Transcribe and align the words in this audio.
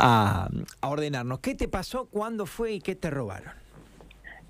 a, 0.00 0.48
ordenarnos. 0.82 1.40
¿Qué 1.40 1.54
te 1.54 1.68
pasó? 1.68 2.08
¿Cuándo 2.08 2.46
fue 2.46 2.72
y 2.72 2.80
qué 2.80 2.94
te 2.94 3.10
robaron? 3.10 3.52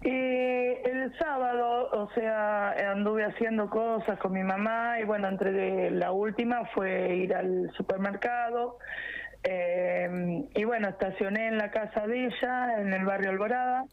Eh, 0.02 0.82
el 0.84 1.18
sábado, 1.18 1.90
o 1.92 2.10
sea, 2.14 2.70
anduve 2.92 3.24
haciendo 3.24 3.68
cosas 3.68 4.18
con 4.18 4.32
mi 4.32 4.42
mamá 4.42 4.98
y 4.98 5.04
bueno, 5.04 5.28
entre 5.28 5.90
la 5.90 6.12
última 6.12 6.64
fue 6.74 7.16
ir 7.16 7.34
al 7.34 7.71
supermercado 7.76 8.78
eh, 9.42 10.48
y 10.54 10.64
bueno, 10.64 10.88
estacioné 10.88 11.48
en 11.48 11.59
la 11.59 11.71
casa 11.71 12.07
de 12.07 12.27
ella, 12.27 12.80
en 12.80 12.93
el 12.93 13.05
barrio 13.05 13.30
Alborada. 13.30 13.85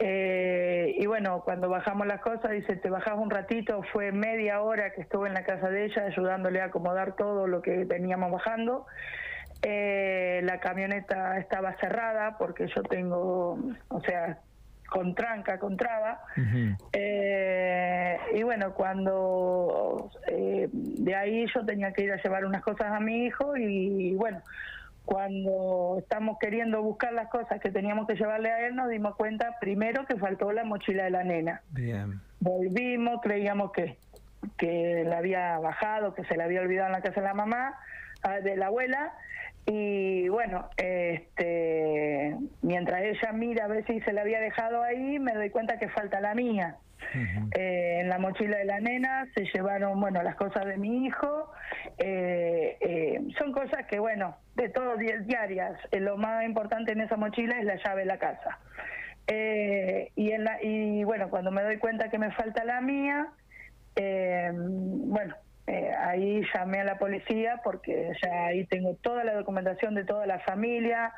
Eh, 0.00 0.94
y 0.96 1.06
bueno, 1.06 1.42
cuando 1.44 1.68
bajamos 1.68 2.06
las 2.06 2.20
cosas, 2.20 2.52
dice, 2.52 2.76
te 2.76 2.88
bajás 2.88 3.14
un 3.16 3.30
ratito, 3.30 3.82
fue 3.92 4.12
media 4.12 4.60
hora 4.60 4.92
que 4.92 5.00
estuve 5.00 5.26
en 5.26 5.34
la 5.34 5.42
casa 5.42 5.70
de 5.70 5.86
ella 5.86 6.04
ayudándole 6.06 6.60
a 6.60 6.66
acomodar 6.66 7.16
todo 7.16 7.48
lo 7.48 7.62
que 7.62 7.84
veníamos 7.84 8.30
bajando. 8.30 8.86
Eh, 9.62 10.40
la 10.44 10.60
camioneta 10.60 11.38
estaba 11.38 11.76
cerrada 11.78 12.38
porque 12.38 12.68
yo 12.74 12.82
tengo, 12.84 13.58
o 13.88 14.00
sea, 14.00 14.38
con 14.88 15.14
tranca, 15.14 15.58
con 15.58 15.76
traba. 15.76 16.20
Eh, 16.92 18.18
y 18.34 18.42
bueno, 18.42 18.72
cuando 18.74 20.10
de 20.26 21.14
ahí 21.14 21.46
yo 21.54 21.64
tenía 21.66 21.92
que 21.92 22.04
ir 22.04 22.12
a 22.12 22.22
llevar 22.22 22.44
unas 22.44 22.62
cosas 22.62 22.92
a 22.92 23.00
mi 23.00 23.26
hijo 23.26 23.56
y 23.56 24.14
bueno, 24.14 24.40
cuando 25.08 25.96
estamos 26.00 26.36
queriendo 26.38 26.82
buscar 26.82 27.14
las 27.14 27.28
cosas 27.28 27.58
que 27.62 27.70
teníamos 27.70 28.06
que 28.06 28.14
llevarle 28.14 28.50
a 28.50 28.66
él, 28.66 28.76
nos 28.76 28.90
dimos 28.90 29.16
cuenta 29.16 29.56
primero 29.58 30.04
que 30.04 30.16
faltó 30.16 30.52
la 30.52 30.64
mochila 30.64 31.04
de 31.04 31.10
la 31.10 31.24
nena. 31.24 31.62
Bien. 31.70 32.20
Volvimos, 32.40 33.22
creíamos 33.22 33.72
que, 33.72 33.96
que 34.58 35.04
la 35.06 35.16
había 35.16 35.58
bajado, 35.60 36.12
que 36.12 36.24
se 36.24 36.36
la 36.36 36.44
había 36.44 36.60
olvidado 36.60 36.88
en 36.88 36.92
la 36.92 37.00
casa 37.00 37.22
de 37.22 37.26
la 37.26 37.32
mamá, 37.32 37.74
ah, 38.22 38.40
de 38.40 38.54
la 38.56 38.66
abuela, 38.66 39.14
y 39.70 40.28
bueno, 40.30 40.70
este, 40.78 42.34
mientras 42.62 43.02
ella 43.02 43.32
mira 43.32 43.66
a 43.66 43.68
ver 43.68 43.84
si 43.86 44.00
se 44.00 44.14
la 44.14 44.22
había 44.22 44.40
dejado 44.40 44.82
ahí, 44.82 45.18
me 45.18 45.34
doy 45.34 45.50
cuenta 45.50 45.78
que 45.78 45.90
falta 45.90 46.22
la 46.22 46.34
mía. 46.34 46.76
Eh, 47.54 47.98
en 48.00 48.08
la 48.08 48.18
mochila 48.18 48.56
de 48.56 48.64
la 48.64 48.80
nena 48.80 49.26
se 49.34 49.44
llevaron, 49.52 50.00
bueno, 50.00 50.22
las 50.22 50.36
cosas 50.36 50.64
de 50.64 50.78
mi 50.78 51.04
hijo. 51.04 51.52
Eh, 51.98 52.78
eh, 52.80 53.20
son 53.38 53.52
cosas 53.52 53.86
que, 53.86 53.98
bueno, 53.98 54.36
de 54.56 54.70
todos 54.70 54.98
diarias. 54.98 55.78
lo 55.92 56.16
más 56.16 56.46
importante 56.46 56.92
en 56.92 57.02
esa 57.02 57.16
mochila 57.16 57.58
es 57.58 57.66
la 57.66 57.76
llave 57.76 58.02
de 58.02 58.06
la 58.06 58.18
casa. 58.18 58.58
y, 59.26 60.30
en 60.30 60.44
la, 60.44 60.62
y 60.62 61.04
bueno, 61.04 61.28
cuando 61.28 61.50
me 61.50 61.62
doy 61.62 61.76
cuenta 61.76 62.08
que 62.08 62.18
me 62.18 62.30
falta 62.32 62.64
la 62.64 62.80
mía, 62.80 63.28
bueno, 63.94 65.34
ahí 65.98 66.42
llamé 66.54 66.80
a 66.80 66.84
la 66.84 66.98
policía 66.98 67.60
porque 67.62 68.12
ya 68.22 68.46
ahí 68.46 68.64
tengo 68.66 68.94
toda 68.94 69.24
la 69.24 69.34
documentación 69.34 69.94
de 69.94 70.04
toda 70.04 70.26
la 70.26 70.38
familia, 70.40 71.12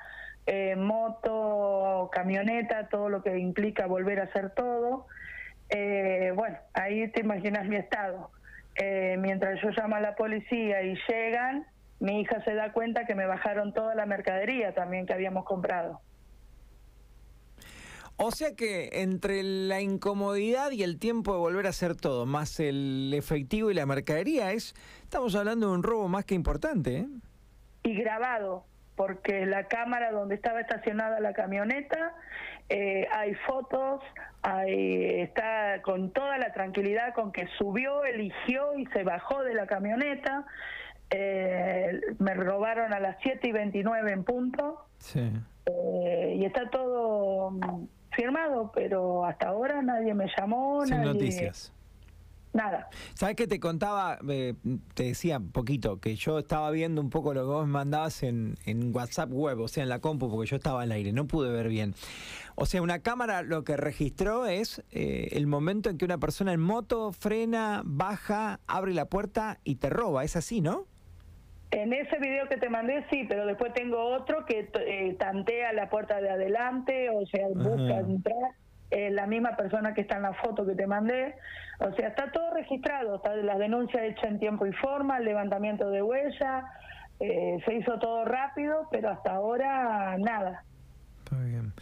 moto, 0.76 2.10
camioneta, 2.12 2.88
todo 2.88 3.08
lo 3.08 3.22
que 3.22 3.38
implica 3.38 3.86
volver 3.86 4.20
a 4.20 4.24
hacer 4.24 4.50
todo. 4.50 5.06
Eh, 5.70 6.32
bueno, 6.34 6.58
ahí 6.74 7.08
te 7.08 7.20
imaginas 7.20 7.66
mi 7.66 7.76
estado. 7.76 8.30
Eh, 8.76 9.16
mientras 9.18 9.60
yo 9.62 9.70
llamo 9.70 9.96
a 9.96 10.00
la 10.00 10.14
policía 10.14 10.82
y 10.82 10.96
llegan, 11.08 11.66
mi 12.00 12.20
hija 12.20 12.42
se 12.44 12.54
da 12.54 12.72
cuenta 12.72 13.04
que 13.04 13.14
me 13.14 13.26
bajaron 13.26 13.72
toda 13.72 13.94
la 13.94 14.06
mercadería 14.06 14.74
también 14.74 15.06
que 15.06 15.12
habíamos 15.12 15.44
comprado. 15.44 16.00
O 18.22 18.32
sea 18.32 18.54
que 18.54 18.90
entre 18.92 19.42
la 19.42 19.80
incomodidad 19.80 20.72
y 20.72 20.82
el 20.82 20.98
tiempo 20.98 21.32
de 21.32 21.38
volver 21.38 21.64
a 21.64 21.70
hacer 21.70 21.96
todo, 21.96 22.26
más 22.26 22.60
el 22.60 23.14
efectivo 23.14 23.70
y 23.70 23.74
la 23.74 23.86
mercadería, 23.86 24.52
es 24.52 24.74
estamos 25.02 25.34
hablando 25.34 25.68
de 25.68 25.72
un 25.72 25.82
robo 25.82 26.06
más 26.06 26.26
que 26.26 26.34
importante. 26.34 26.98
¿eh? 26.98 27.06
Y 27.82 27.94
grabado, 27.94 28.66
porque 28.94 29.46
la 29.46 29.68
cámara 29.68 30.12
donde 30.12 30.34
estaba 30.34 30.60
estacionada 30.60 31.18
la 31.20 31.32
camioneta, 31.32 32.14
eh, 32.68 33.08
hay 33.10 33.34
fotos, 33.46 34.02
hay, 34.42 35.20
está 35.20 35.80
con 35.80 36.12
toda 36.12 36.36
la 36.36 36.52
tranquilidad 36.52 37.14
con 37.14 37.32
que 37.32 37.48
subió, 37.56 38.04
eligió 38.04 38.76
y 38.76 38.84
se 38.88 39.02
bajó 39.02 39.42
de 39.44 39.54
la 39.54 39.66
camioneta. 39.66 40.44
Eh, 41.08 42.02
me 42.18 42.34
robaron 42.34 42.92
a 42.92 43.00
las 43.00 43.16
7 43.22 43.48
y 43.48 43.52
29 43.52 44.12
en 44.12 44.24
punto. 44.24 44.84
Sí. 44.98 45.32
Eh, 45.64 46.34
y 46.36 46.44
está 46.44 46.68
todo 46.68 47.52
mm, 47.52 47.86
firmado, 48.14 48.70
pero 48.74 49.24
hasta 49.24 49.48
ahora 49.48 49.82
nadie 49.82 50.14
me 50.14 50.26
llamó. 50.36 50.84
Sin 50.86 51.02
noticias. 51.02 51.72
Nada. 52.52 52.88
¿Sabes 53.14 53.36
qué 53.36 53.46
te 53.46 53.60
contaba? 53.60 54.18
Eh, 54.28 54.54
te 54.94 55.04
decía 55.04 55.38
un 55.38 55.52
poquito 55.52 56.00
que 56.00 56.16
yo 56.16 56.40
estaba 56.40 56.70
viendo 56.72 57.00
un 57.00 57.08
poco 57.08 57.32
lo 57.32 57.42
que 57.42 57.46
vos 57.46 57.66
me 57.66 57.72
mandabas 57.72 58.24
en, 58.24 58.56
en 58.66 58.94
WhatsApp 58.94 59.30
web, 59.30 59.60
o 59.60 59.68
sea, 59.68 59.84
en 59.84 59.88
la 59.88 60.00
compu, 60.00 60.28
porque 60.28 60.50
yo 60.50 60.56
estaba 60.56 60.82
al 60.82 60.90
aire, 60.90 61.12
no 61.12 61.26
pude 61.26 61.52
ver 61.52 61.68
bien. 61.68 61.94
O 62.56 62.66
sea, 62.66 62.82
una 62.82 62.98
cámara 62.98 63.42
lo 63.42 63.62
que 63.62 63.76
registró 63.76 64.46
es 64.46 64.82
eh, 64.90 65.28
el 65.32 65.46
momento 65.46 65.90
en 65.90 65.98
que 65.98 66.04
una 66.04 66.18
persona 66.18 66.52
en 66.52 66.60
moto 66.60 67.12
frena, 67.12 67.82
baja, 67.84 68.58
abre 68.66 68.94
la 68.94 69.04
puerta 69.04 69.60
y 69.62 69.76
te 69.76 69.88
roba. 69.88 70.24
Es 70.24 70.34
así, 70.34 70.60
¿no? 70.60 70.86
En 71.72 71.92
ese 71.92 72.18
video 72.18 72.48
que 72.48 72.56
te 72.56 72.68
mandé, 72.68 73.04
sí, 73.10 73.24
pero 73.28 73.46
después 73.46 73.72
tengo 73.74 74.02
otro 74.02 74.44
que 74.44 74.68
eh, 74.74 75.16
tantea 75.18 75.72
la 75.72 75.88
puerta 75.88 76.20
de 76.20 76.30
adelante, 76.30 77.10
o 77.10 77.24
sea, 77.26 77.46
busca 77.48 77.98
entrar 77.98 78.54
eh, 78.90 79.10
la 79.10 79.26
misma 79.26 79.54
persona 79.56 79.94
que 79.94 80.00
está 80.00 80.16
en 80.16 80.22
la 80.22 80.34
foto 80.34 80.66
que 80.66 80.74
te 80.74 80.86
mandé. 80.86 81.36
O 81.78 81.92
sea, 81.92 82.08
está 82.08 82.32
todo 82.32 82.52
registrado, 82.54 83.16
está 83.16 83.36
la 83.36 83.56
denuncia 83.56 84.04
hecha 84.04 84.26
en 84.26 84.40
tiempo 84.40 84.66
y 84.66 84.72
forma, 84.72 85.18
el 85.18 85.24
levantamiento 85.24 85.90
de 85.90 86.02
huella, 86.02 86.64
eh, 87.20 87.58
se 87.64 87.74
hizo 87.74 87.98
todo 88.00 88.24
rápido, 88.24 88.88
pero 88.90 89.10
hasta 89.10 89.32
ahora 89.32 90.16
nada. 90.18 90.64
Está 91.24 91.38
bien. 91.38 91.72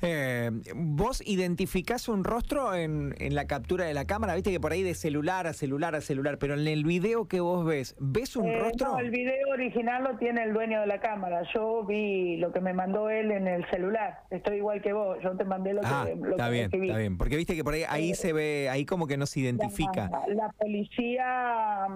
Eh, 0.00 0.50
¿Vos 0.76 1.22
identificás 1.26 2.08
un 2.08 2.22
rostro 2.22 2.74
en, 2.74 3.14
en, 3.18 3.34
la 3.34 3.46
captura 3.46 3.84
de 3.84 3.94
la 3.94 4.04
cámara? 4.04 4.34
Viste 4.34 4.52
que 4.52 4.60
por 4.60 4.72
ahí 4.72 4.82
de 4.82 4.94
celular 4.94 5.46
a 5.48 5.52
celular 5.52 5.96
a 5.96 6.00
celular, 6.00 6.38
pero 6.38 6.54
en 6.54 6.68
el 6.68 6.84
video 6.84 7.26
que 7.26 7.40
vos 7.40 7.64
ves, 7.66 7.96
¿ves 7.98 8.36
un 8.36 8.46
eh, 8.46 8.58
rostro? 8.60 8.92
No, 8.92 8.98
el 9.00 9.10
video 9.10 9.48
original 9.50 10.04
lo 10.04 10.16
tiene 10.16 10.44
el 10.44 10.52
dueño 10.52 10.80
de 10.80 10.86
la 10.86 11.00
cámara. 11.00 11.42
Yo 11.52 11.84
vi 11.84 12.36
lo 12.36 12.52
que 12.52 12.60
me 12.60 12.72
mandó 12.72 13.10
él 13.10 13.32
en 13.32 13.48
el 13.48 13.68
celular. 13.70 14.20
Estoy 14.30 14.58
igual 14.58 14.80
que 14.82 14.92
vos. 14.92 15.18
Yo 15.22 15.36
te 15.36 15.44
mandé 15.44 15.74
lo 15.74 15.80
ah, 15.84 16.04
que 16.06 16.14
lo 16.14 16.30
Está 16.30 16.48
bien, 16.48 16.70
está 16.72 16.96
bien. 16.96 17.18
Porque 17.18 17.36
viste 17.36 17.56
que 17.56 17.64
por 17.64 17.74
ahí, 17.74 17.82
ahí 17.88 18.14
se 18.14 18.32
ve, 18.32 18.68
ahí 18.70 18.84
como 18.84 19.08
que 19.08 19.16
no 19.16 19.26
se 19.26 19.40
identifica. 19.40 20.10
La, 20.28 20.50
policía. 20.50 21.86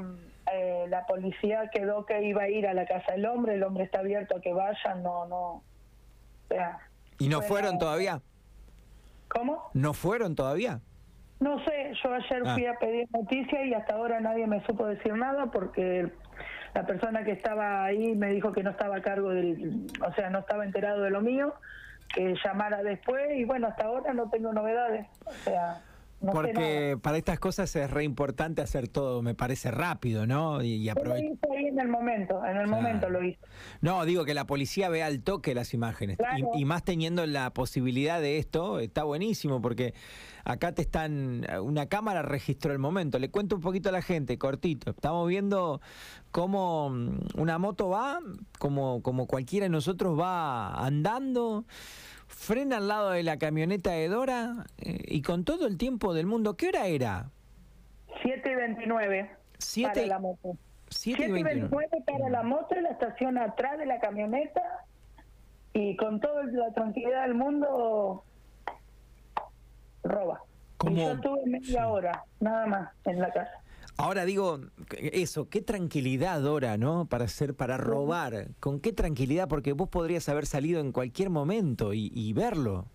Eh, 0.52 0.86
la 0.88 1.06
policía 1.06 1.70
quedó 1.72 2.04
que 2.04 2.20
iba 2.24 2.42
a 2.42 2.48
ir 2.48 2.66
a 2.66 2.74
la 2.74 2.84
casa 2.84 3.12
del 3.12 3.26
hombre, 3.26 3.54
el 3.54 3.62
hombre 3.62 3.84
está 3.84 4.00
abierto 4.00 4.36
a 4.36 4.40
que 4.40 4.52
vayan, 4.52 5.02
no, 5.02 5.26
no. 5.28 5.38
O 5.38 5.64
sea, 6.48 6.80
¿Y 7.18 7.28
no 7.28 7.42
fueron 7.42 7.78
todavía? 7.78 8.20
¿Cómo? 9.28 9.70
¿No 9.74 9.92
fueron 9.92 10.34
todavía? 10.34 10.80
No 11.40 11.58
sé, 11.64 11.92
yo 12.02 12.14
ayer 12.14 12.42
fui 12.54 12.66
ah. 12.66 12.72
a 12.72 12.78
pedir 12.78 13.08
noticia 13.12 13.64
y 13.64 13.74
hasta 13.74 13.94
ahora 13.94 14.20
nadie 14.20 14.46
me 14.46 14.64
supo 14.64 14.86
decir 14.86 15.14
nada 15.14 15.46
porque 15.46 16.12
la 16.74 16.86
persona 16.86 17.24
que 17.24 17.32
estaba 17.32 17.84
ahí 17.84 18.14
me 18.14 18.28
dijo 18.28 18.52
que 18.52 18.62
no 18.62 18.70
estaba 18.70 18.96
a 18.96 19.02
cargo 19.02 19.30
del, 19.30 19.86
o 20.06 20.12
sea, 20.14 20.30
no 20.30 20.40
estaba 20.40 20.64
enterado 20.64 21.02
de 21.02 21.10
lo 21.10 21.20
mío, 21.20 21.54
que 22.14 22.34
llamara 22.44 22.82
después 22.82 23.36
y 23.36 23.44
bueno, 23.44 23.68
hasta 23.68 23.86
ahora 23.86 24.14
no 24.14 24.30
tengo 24.30 24.52
novedades, 24.52 25.06
o 25.24 25.32
sea... 25.32 25.82
Porque 26.30 26.98
para 27.02 27.16
estas 27.16 27.38
cosas 27.38 27.74
es 27.74 27.90
re 27.90 28.04
importante 28.04 28.62
hacer 28.62 28.88
todo, 28.88 29.22
me 29.22 29.34
parece 29.34 29.70
rápido, 29.70 30.26
¿no? 30.26 30.62
Y, 30.62 30.88
aprovechar. 30.88 31.38
ahí 31.50 31.66
en 31.66 31.80
el 31.80 31.88
momento, 31.88 32.44
en 32.44 32.56
el 32.56 32.68
momento 32.68 33.10
lo 33.10 33.24
hice. 33.24 33.38
No, 33.80 34.04
digo 34.04 34.24
que 34.24 34.34
la 34.34 34.46
policía 34.46 34.88
vea 34.88 35.06
al 35.06 35.22
toque 35.22 35.54
las 35.54 35.74
imágenes. 35.74 36.18
Y, 36.54 36.64
más 36.64 36.84
teniendo 36.84 37.26
la 37.26 37.50
posibilidad 37.52 38.20
de 38.20 38.38
esto, 38.38 38.78
está 38.78 39.02
buenísimo, 39.04 39.60
porque 39.60 39.94
acá 40.44 40.72
te 40.72 40.82
están. 40.82 41.46
Una 41.62 41.86
cámara 41.86 42.22
registró 42.22 42.72
el 42.72 42.78
momento. 42.78 43.18
Le 43.18 43.30
cuento 43.30 43.56
un 43.56 43.62
poquito 43.62 43.88
a 43.88 43.92
la 43.92 44.02
gente, 44.02 44.38
cortito. 44.38 44.90
Estamos 44.90 45.28
viendo 45.28 45.80
cómo 46.30 46.90
mm, 46.90 47.40
una 47.40 47.58
moto 47.58 47.88
va, 47.88 48.20
como, 48.58 49.02
como 49.02 49.26
cualquiera 49.26 49.64
de 49.64 49.70
nosotros 49.70 50.18
va 50.18 50.72
andando 50.84 51.64
frena 52.32 52.78
al 52.78 52.88
lado 52.88 53.10
de 53.10 53.22
la 53.22 53.38
camioneta 53.38 53.92
de 53.92 54.08
Dora 54.08 54.66
eh, 54.78 54.98
y 55.06 55.22
con 55.22 55.44
todo 55.44 55.66
el 55.66 55.78
tiempo 55.78 56.14
del 56.14 56.26
mundo. 56.26 56.56
¿Qué 56.56 56.68
hora 56.68 56.86
era? 56.86 57.30
7 58.22 58.50
y 58.50 58.54
29 58.54 59.30
para 59.82 60.06
la 60.06 60.18
moto. 60.18 60.56
7 60.88 61.24
y 61.24 61.32
29 61.42 61.88
para 62.04 62.28
la 62.28 62.42
moto, 62.42 62.74
la 62.80 62.90
estación 62.90 63.38
atrás 63.38 63.78
de 63.78 63.86
la 63.86 64.00
camioneta 64.00 64.62
y 65.72 65.96
con 65.96 66.20
toda 66.20 66.44
la 66.44 66.72
tranquilidad 66.72 67.22
del 67.22 67.34
mundo 67.34 68.24
roba. 70.02 70.42
Y 70.88 70.96
yo 70.96 71.12
estuve 71.12 71.46
media 71.46 71.88
hora, 71.88 72.24
nada 72.40 72.66
más, 72.66 72.90
en 73.04 73.20
la 73.20 73.32
casa. 73.32 73.61
Ahora 73.96 74.24
digo, 74.24 74.60
eso, 74.98 75.48
qué 75.48 75.60
tranquilidad, 75.60 76.40
Dora, 76.40 76.76
¿no? 76.76 77.06
Para 77.06 77.24
hacer, 77.24 77.54
para 77.54 77.76
robar. 77.76 78.48
Con 78.58 78.80
qué 78.80 78.92
tranquilidad, 78.92 79.48
porque 79.48 79.72
vos 79.72 79.88
podrías 79.88 80.28
haber 80.28 80.46
salido 80.46 80.80
en 80.80 80.92
cualquier 80.92 81.30
momento 81.30 81.92
y, 81.92 82.32
verlo. 82.32 82.86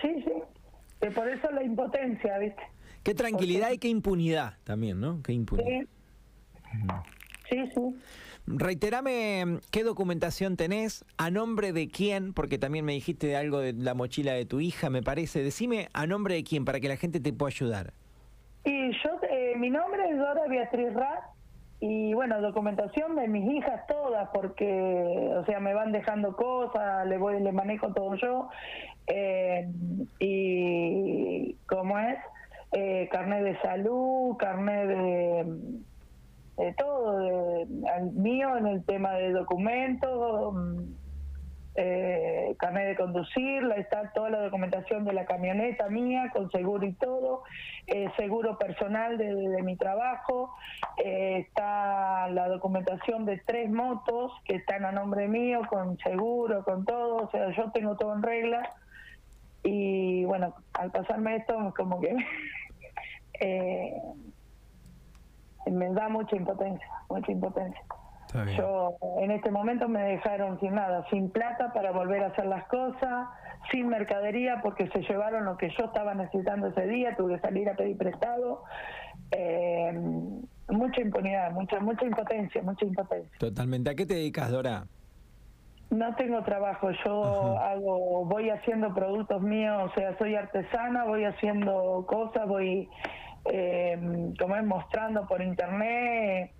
Sí, 0.00 0.08
sí. 0.24 1.08
por 1.14 1.28
eso 1.28 1.50
la 1.50 1.62
impotencia, 1.62 2.38
¿viste? 2.38 2.62
Qué 3.02 3.14
tranquilidad 3.14 3.72
y 3.72 3.78
qué 3.78 3.88
impunidad 3.88 4.54
también, 4.64 5.00
¿no? 5.00 5.22
Qué 5.22 5.32
impunidad. 5.32 5.86
Sí, 7.48 7.58
sí. 7.74 7.96
Reiterame 8.46 9.60
qué 9.70 9.84
documentación 9.84 10.56
tenés, 10.56 11.04
a 11.16 11.30
nombre 11.30 11.72
de 11.72 11.88
quién, 11.88 12.32
porque 12.32 12.58
también 12.58 12.84
me 12.84 12.92
dijiste 12.92 13.36
algo 13.36 13.60
de 13.60 13.72
la 13.72 13.94
mochila 13.94 14.32
de 14.32 14.44
tu 14.44 14.60
hija, 14.60 14.90
me 14.90 15.02
parece. 15.02 15.42
Decime 15.42 15.88
a 15.92 16.06
nombre 16.06 16.34
de 16.34 16.44
quién 16.44 16.64
para 16.64 16.80
que 16.80 16.88
la 16.88 16.96
gente 16.96 17.20
te 17.20 17.32
pueda 17.32 17.48
ayudar. 17.48 17.94
Y 18.64 18.92
yo, 18.92 19.10
eh, 19.28 19.54
mi 19.56 19.70
nombre 19.70 20.08
es 20.08 20.18
Dora 20.18 20.46
Beatriz 20.48 20.94
Rat 20.94 21.24
y 21.80 22.14
bueno, 22.14 22.40
documentación 22.40 23.16
de 23.16 23.26
mis 23.26 23.50
hijas 23.50 23.84
todas, 23.88 24.28
porque, 24.32 25.32
o 25.36 25.44
sea, 25.44 25.58
me 25.58 25.74
van 25.74 25.90
dejando 25.90 26.36
cosas, 26.36 27.06
le 27.08 27.18
voy, 27.18 27.40
le 27.40 27.50
manejo 27.50 27.92
todo 27.92 28.14
yo. 28.14 28.48
Eh, 29.08 29.68
y, 30.20 31.56
¿cómo 31.66 31.98
es? 31.98 32.18
Eh, 32.70 33.08
carnet 33.10 33.42
de 33.42 33.60
salud, 33.62 34.36
carnet 34.36 34.86
de, 34.86 35.44
de 36.58 36.72
todo, 36.74 37.18
de, 37.18 37.66
mío 38.14 38.56
en 38.56 38.68
el 38.68 38.84
tema 38.84 39.14
de 39.14 39.32
documentos 39.32 40.54
eh, 41.74 42.54
carnet 42.58 42.88
de 42.88 42.96
conducir, 42.96 43.62
está 43.76 44.12
toda 44.12 44.30
la 44.30 44.40
documentación 44.40 45.04
de 45.04 45.12
la 45.14 45.24
camioneta 45.24 45.88
mía, 45.88 46.30
con 46.32 46.50
seguro 46.50 46.86
y 46.86 46.92
todo, 46.92 47.44
eh, 47.86 48.10
seguro 48.16 48.58
personal 48.58 49.16
de, 49.16 49.62
mi 49.62 49.76
trabajo, 49.76 50.54
eh, 51.02 51.44
está 51.46 52.28
la 52.28 52.48
documentación 52.48 53.24
de 53.24 53.38
tres 53.38 53.70
motos 53.70 54.32
que 54.44 54.56
están 54.56 54.84
a 54.84 54.92
nombre 54.92 55.28
mío, 55.28 55.62
con 55.68 55.96
seguro, 55.98 56.62
con 56.64 56.84
todo, 56.84 57.16
o 57.24 57.30
sea, 57.30 57.50
yo 57.56 57.70
tengo 57.72 57.96
todo 57.96 58.14
en 58.14 58.22
regla. 58.22 58.74
Y 59.64 60.24
bueno, 60.24 60.54
al 60.74 60.90
pasarme 60.90 61.36
esto, 61.36 61.72
como 61.76 62.00
que 62.00 62.14
eh, 63.40 63.94
me 65.70 65.90
da 65.90 66.08
mucha 66.08 66.36
impotencia, 66.36 66.88
mucha 67.08 67.32
impotencia. 67.32 67.82
Yo 68.56 68.96
en 69.20 69.30
este 69.30 69.50
momento 69.50 69.88
me 69.88 70.02
dejaron 70.02 70.58
sin 70.60 70.74
nada, 70.74 71.04
sin 71.10 71.30
plata 71.30 71.72
para 71.72 71.92
volver 71.92 72.22
a 72.22 72.28
hacer 72.28 72.46
las 72.46 72.64
cosas, 72.66 73.28
sin 73.70 73.88
mercadería 73.88 74.60
porque 74.62 74.88
se 74.88 75.00
llevaron 75.02 75.44
lo 75.44 75.56
que 75.56 75.68
yo 75.78 75.84
estaba 75.84 76.14
necesitando 76.14 76.68
ese 76.68 76.86
día, 76.86 77.14
tuve 77.16 77.34
que 77.34 77.40
salir 77.40 77.68
a 77.68 77.74
pedir 77.74 77.96
prestado. 77.96 78.64
Eh, 79.32 79.92
mucha 80.68 81.00
impunidad, 81.00 81.52
mucha 81.52 81.78
mucha 81.80 82.06
impotencia, 82.06 82.62
mucha 82.62 82.86
impotencia. 82.86 83.38
Totalmente. 83.38 83.90
¿A 83.90 83.94
qué 83.94 84.06
te 84.06 84.14
dedicas, 84.14 84.50
Dora? 84.50 84.86
No 85.90 86.14
tengo 86.14 86.42
trabajo, 86.42 86.90
yo 87.04 87.58
hago, 87.58 88.24
voy 88.24 88.48
haciendo 88.48 88.94
productos 88.94 89.42
míos, 89.42 89.90
o 89.90 89.94
sea, 89.94 90.16
soy 90.16 90.34
artesana, 90.34 91.04
voy 91.04 91.24
haciendo 91.24 92.06
cosas, 92.08 92.48
voy, 92.48 92.88
eh, 93.44 94.32
como 94.38 94.56
es, 94.56 94.64
mostrando 94.64 95.26
por 95.26 95.42
internet 95.42 96.52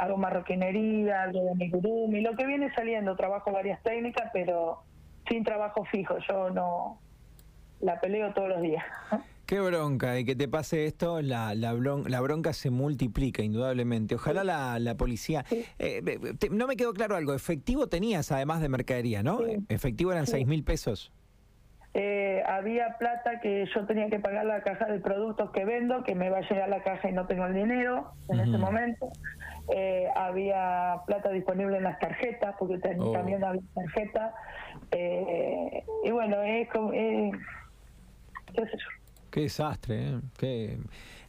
hago 0.00 0.16
marroquinería, 0.16 1.22
algo 1.24 1.42
de 1.42 1.50
amigurumi, 1.50 2.20
lo 2.22 2.34
que 2.34 2.46
viene 2.46 2.72
saliendo, 2.74 3.16
trabajo 3.16 3.52
varias 3.52 3.82
técnicas, 3.82 4.30
pero 4.32 4.82
sin 5.28 5.44
trabajo 5.44 5.84
fijo, 5.84 6.16
yo 6.26 6.50
no 6.50 6.98
la 7.80 8.00
peleo 8.00 8.32
todos 8.32 8.48
los 8.48 8.62
días. 8.62 8.84
Qué 9.46 9.60
bronca, 9.60 10.16
y 10.16 10.24
que 10.24 10.36
te 10.36 10.46
pase 10.46 10.86
esto, 10.86 11.20
la, 11.22 11.56
la, 11.56 11.72
bronca 12.20 12.52
se 12.52 12.70
multiplica 12.70 13.42
indudablemente. 13.42 14.14
Ojalá 14.14 14.44
la, 14.44 14.78
la 14.78 14.96
policía... 14.96 15.44
Eh, 15.80 16.02
no 16.52 16.68
me 16.68 16.76
quedó 16.76 16.92
claro 16.92 17.16
algo, 17.16 17.34
efectivo 17.34 17.88
tenías 17.88 18.30
además 18.30 18.60
de 18.60 18.68
mercadería, 18.68 19.24
¿no? 19.24 19.40
Efectivo 19.68 20.12
eran 20.12 20.28
seis 20.28 20.46
mil 20.46 20.62
pesos. 20.62 21.12
Eh, 21.92 22.42
había 22.46 22.96
plata 22.98 23.40
que 23.40 23.66
yo 23.74 23.84
tenía 23.84 24.08
que 24.08 24.20
pagar 24.20 24.46
la 24.46 24.62
caja 24.62 24.86
de 24.86 25.00
productos 25.00 25.50
que 25.50 25.64
vendo, 25.64 26.04
que 26.04 26.14
me 26.14 26.30
va 26.30 26.38
a 26.38 26.48
llegar 26.48 26.68
la 26.68 26.82
caja 26.82 27.10
y 27.10 27.12
no 27.12 27.26
tengo 27.26 27.46
el 27.46 27.54
dinero 27.54 28.12
en 28.28 28.40
ese 28.40 28.58
momento. 28.58 29.10
Eh, 29.74 30.08
había 30.14 31.00
plata 31.06 31.30
disponible 31.30 31.78
en 31.78 31.84
las 31.84 31.98
tarjetas, 31.98 32.54
porque 32.58 32.80
oh. 32.98 33.12
también 33.12 33.42
había 33.42 33.62
tarjeta. 33.74 34.34
Eh, 34.92 35.84
y 36.04 36.10
bueno, 36.10 36.42
es 36.42 36.68
como... 36.68 36.92
qué 36.92 37.32
Qué 39.30 39.40
desastre, 39.42 40.20
¿eh? 40.40 40.78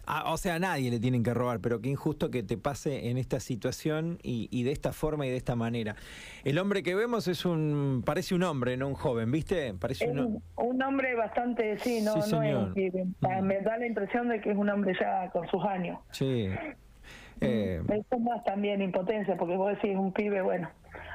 Ah, 0.05 0.31
o 0.31 0.37
sea, 0.37 0.55
a 0.55 0.59
nadie 0.59 0.89
le 0.89 0.99
tienen 0.99 1.23
que 1.23 1.33
robar, 1.33 1.59
pero 1.59 1.81
qué 1.81 1.89
injusto 1.89 2.31
que 2.31 2.43
te 2.43 2.57
pase 2.57 3.09
en 3.09 3.17
esta 3.17 3.39
situación 3.39 4.17
y, 4.23 4.63
de 4.63 4.71
esta 4.71 4.93
forma 4.93 5.25
y 5.25 5.29
de 5.29 5.37
esta 5.37 5.55
manera. 5.55 5.95
El 6.43 6.57
hombre 6.57 6.83
que 6.83 6.95
vemos 6.95 7.27
es 7.27 7.45
un, 7.45 8.03
parece 8.05 8.35
un 8.35 8.43
hombre, 8.43 8.77
no 8.77 8.87
un 8.87 8.95
joven, 8.95 9.31
¿viste? 9.31 9.73
Parece 9.73 10.09
un, 10.09 10.41
un 10.55 10.81
hombre 10.81 11.15
bastante, 11.15 11.77
sí, 11.79 12.01
no, 12.01 12.15
no 12.15 12.73
es, 12.73 12.93
mm. 12.93 13.41
me 13.43 13.61
da 13.61 13.77
la 13.77 13.87
impresión 13.87 14.29
de 14.29 14.41
que 14.41 14.51
es 14.51 14.57
un 14.57 14.69
hombre 14.69 14.95
ya 14.99 15.29
con 15.31 15.47
sus 15.47 15.63
años. 15.63 15.99
Sí. 16.11 16.49
Eh, 17.41 17.81
Eso 17.89 18.19
más 18.19 18.43
también 18.43 18.81
impotencia, 18.81 19.35
porque 19.35 19.57
vos 19.57 19.69
decís 19.69 19.97
un 19.97 20.13
pibe, 20.13 20.41
bueno. 20.41 20.69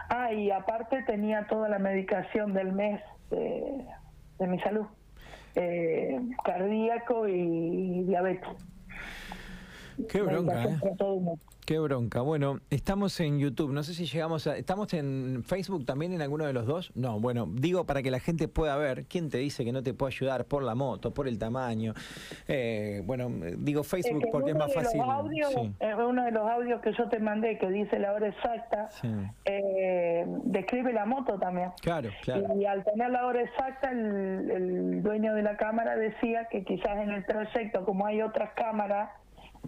Ah, 0.08 0.32
y 0.32 0.50
aparte 0.50 1.02
tenía 1.04 1.46
toda 1.46 1.68
la 1.68 1.78
medicación 1.78 2.52
del 2.52 2.72
mes 2.72 3.00
de, 3.30 4.46
mi 4.46 4.58
salud, 4.60 4.86
eh, 5.54 6.20
cardíaco 6.44 7.28
y 7.28 8.04
diabetes. 8.04 8.48
Qué 10.08 10.22
bronca, 10.22 10.64
¿eh? 10.64 10.78
Qué 11.66 11.80
bronca. 11.80 12.20
Bueno, 12.20 12.60
estamos 12.70 13.18
en 13.18 13.40
YouTube. 13.40 13.72
No 13.72 13.82
sé 13.82 13.92
si 13.92 14.06
llegamos 14.06 14.46
a. 14.46 14.56
¿Estamos 14.56 14.94
en 14.94 15.42
Facebook 15.44 15.84
también 15.84 16.12
en 16.12 16.22
alguno 16.22 16.46
de 16.46 16.52
los 16.52 16.64
dos? 16.64 16.92
No, 16.94 17.18
bueno, 17.18 17.48
digo 17.50 17.84
para 17.84 18.02
que 18.02 18.12
la 18.12 18.20
gente 18.20 18.46
pueda 18.46 18.76
ver. 18.76 19.06
¿Quién 19.06 19.30
te 19.30 19.38
dice 19.38 19.64
que 19.64 19.72
no 19.72 19.82
te 19.82 19.92
puede 19.92 20.14
ayudar 20.14 20.44
por 20.44 20.62
la 20.62 20.76
moto, 20.76 21.12
por 21.12 21.26
el 21.26 21.40
tamaño? 21.40 21.92
Eh, 22.46 23.02
bueno, 23.04 23.28
digo 23.58 23.82
Facebook 23.82 24.28
porque 24.30 24.52
es 24.52 24.56
más 24.56 24.72
fácil. 24.72 25.00
Eh, 25.80 25.94
uno 25.96 26.24
de 26.24 26.30
los 26.30 26.48
audios 26.48 26.80
que 26.82 26.92
yo 26.92 27.08
te 27.08 27.18
mandé 27.18 27.58
que 27.58 27.68
dice 27.68 27.98
la 27.98 28.12
hora 28.12 28.28
exacta, 28.28 28.88
eh, 29.44 30.24
describe 30.44 30.92
la 30.92 31.04
moto 31.04 31.36
también. 31.36 31.70
Claro, 31.82 32.10
claro. 32.22 32.56
Y 32.56 32.64
al 32.64 32.84
tener 32.84 33.10
la 33.10 33.26
hora 33.26 33.42
exacta, 33.42 33.90
el, 33.90 34.50
el 34.52 35.02
dueño 35.02 35.34
de 35.34 35.42
la 35.42 35.56
cámara 35.56 35.96
decía 35.96 36.46
que 36.48 36.62
quizás 36.64 36.96
en 36.98 37.10
el 37.10 37.26
trayecto, 37.26 37.84
como 37.84 38.06
hay 38.06 38.22
otras 38.22 38.52
cámaras 38.54 39.10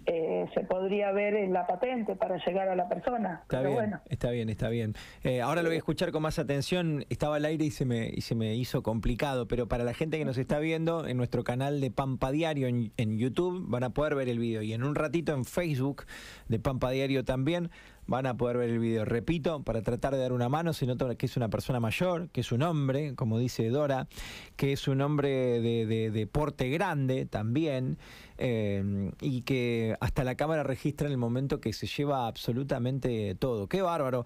eh, 0.07 0.47
se 0.55 0.61
podría 0.61 1.13
ver 1.13 1.35
en 1.35 1.53
la 1.53 1.67
patente 1.67 2.17
para 2.17 2.37
llegar 2.45 2.69
a 2.69 2.77
la 2.77 2.89
persona. 2.89 3.41
Está 3.43 3.63
bien, 3.63 3.95
está 4.09 4.31
bien, 4.31 4.49
está 4.49 4.69
bien. 4.69 4.95
Eh, 5.25 5.41
ahora 5.41 5.63
lo 5.63 5.69
voy 5.69 5.77
a 5.77 5.79
escuchar 5.79 6.11
con 6.11 6.23
más 6.23 6.39
atención. 6.39 7.05
Estaba 7.09 7.37
al 7.37 7.45
aire 7.45 7.65
y 7.65 7.71
se 7.71 7.85
me 7.85 8.09
y 8.09 8.21
se 8.23 8.35
me 8.35 8.55
hizo 8.55 8.83
complicado, 8.83 9.49
pero 9.49 9.69
para 9.69 9.85
la 9.85 9.95
gente 9.95 10.19
que 10.19 10.25
nos 10.25 10.39
está 10.39 10.59
viendo 10.59 11.07
en 11.07 11.17
nuestro 11.17 11.45
canal 11.45 11.81
de 11.81 11.91
Pampa 11.91 12.31
Diario 12.31 12.69
en, 12.69 12.93
en 12.97 13.19
YouTube 13.19 13.65
van 13.69 13.85
a 13.85 13.91
poder 13.91 14.15
ver 14.15 14.29
el 14.29 14.39
video 14.39 14.63
y 14.63 14.73
en 14.73 14.85
un 14.85 14.95
ratito 14.95 15.33
en 15.35 15.45
Facebook 15.45 16.05
de 16.49 16.59
Pampa 16.59 16.91
Diario 16.91 17.25
también 17.25 17.71
van 18.09 18.27
a 18.27 18.37
poder 18.37 18.57
ver 18.57 18.71
el 18.71 18.79
video. 18.81 19.05
Repito, 19.05 19.63
para 19.63 19.83
tratar 19.83 20.15
de 20.15 20.21
dar 20.21 20.33
una 20.33 20.49
mano, 20.49 20.73
se 20.73 20.87
nota 20.87 21.15
que 21.15 21.27
es 21.27 21.37
una 21.37 21.49
persona 21.49 21.79
mayor, 21.79 22.31
que 22.31 22.41
es 22.41 22.51
un 22.51 22.63
hombre, 22.63 23.15
como 23.15 23.39
dice 23.39 23.69
Dora, 23.69 24.09
que 24.57 24.73
es 24.73 24.89
un 24.89 25.03
hombre 25.03 25.61
de, 25.61 26.11
de, 26.11 26.27
porte 26.27 26.71
grande 26.71 27.27
también, 27.27 27.99
eh, 28.39 29.13
y 29.21 29.43
que 29.43 29.95
hasta 30.01 30.25
la 30.25 30.37
cámara 30.37 30.63
registra 30.63 31.07
en 31.07 31.13
el 31.13 31.19
momento 31.19 31.61
que 31.61 31.73
se 31.75 31.87
lleva 31.87 32.27
absolutamente 32.27 33.35
todo. 33.35 33.69
¡Qué 33.69 33.83
bárbaro! 33.83 34.25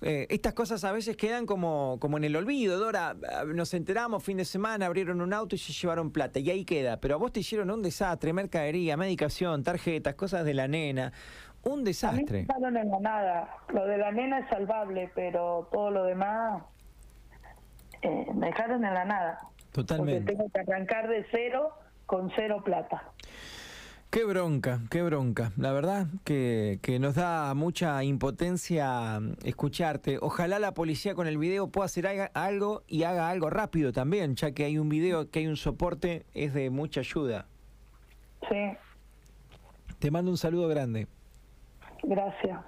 Eh, 0.00 0.26
estas 0.30 0.54
cosas 0.54 0.84
a 0.84 0.92
veces 0.92 1.16
quedan 1.16 1.44
como, 1.44 1.98
como 2.00 2.16
en 2.18 2.24
el 2.24 2.36
olvido. 2.36 2.78
Dora, 2.78 3.16
nos 3.52 3.74
enteramos 3.74 4.22
fin 4.22 4.36
de 4.36 4.44
semana, 4.44 4.86
abrieron 4.86 5.20
un 5.20 5.32
auto 5.32 5.56
y 5.56 5.58
se 5.58 5.72
llevaron 5.72 6.12
plata, 6.12 6.38
y 6.38 6.50
ahí 6.50 6.64
queda. 6.64 7.00
Pero 7.00 7.16
a 7.16 7.18
vos 7.18 7.32
te 7.32 7.40
hicieron 7.40 7.68
un 7.72 7.82
desastre, 7.82 8.32
mercadería, 8.32 8.96
medicación, 8.96 9.64
tarjetas, 9.64 10.14
cosas 10.14 10.44
de 10.44 10.54
la 10.54 10.68
nena 10.68 11.12
un 11.64 11.84
desastre. 11.84 12.46
A 12.48 12.58
mí 12.58 12.78
en 12.78 12.90
la 12.90 13.00
nada. 13.00 13.56
Lo 13.72 13.86
de 13.86 13.98
la 13.98 14.12
nena 14.12 14.38
es 14.40 14.48
salvable, 14.48 15.10
pero 15.14 15.68
todo 15.72 15.90
lo 15.90 16.04
demás 16.04 16.62
eh, 18.02 18.26
me 18.34 18.46
dejaron 18.46 18.84
en 18.84 18.94
la 18.94 19.04
nada. 19.04 19.38
Totalmente. 19.72 20.20
Porque 20.20 20.32
tengo 20.32 20.50
que 20.50 20.60
arrancar 20.60 21.08
de 21.08 21.26
cero 21.30 21.70
con 22.06 22.30
cero 22.36 22.62
plata. 22.64 23.12
Qué 24.10 24.24
bronca, 24.24 24.78
qué 24.90 25.02
bronca. 25.02 25.50
La 25.56 25.72
verdad 25.72 26.06
que, 26.22 26.78
que, 26.82 27.00
nos 27.00 27.16
da 27.16 27.52
mucha 27.54 28.04
impotencia 28.04 29.20
escucharte. 29.42 30.18
Ojalá 30.20 30.60
la 30.60 30.72
policía 30.72 31.16
con 31.16 31.26
el 31.26 31.36
video 31.36 31.66
pueda 31.66 31.86
hacer 31.86 32.30
algo 32.32 32.84
y 32.86 33.02
haga 33.02 33.28
algo 33.28 33.50
rápido 33.50 33.92
también, 33.92 34.36
ya 34.36 34.52
que 34.52 34.66
hay 34.66 34.78
un 34.78 34.88
video, 34.88 35.30
que 35.30 35.40
hay 35.40 35.48
un 35.48 35.56
soporte, 35.56 36.26
es 36.32 36.54
de 36.54 36.70
mucha 36.70 37.00
ayuda. 37.00 37.48
Sí. 38.48 38.76
Te 39.98 40.12
mando 40.12 40.30
un 40.30 40.38
saludo 40.38 40.68
grande. 40.68 41.08
Gracias. 42.06 42.64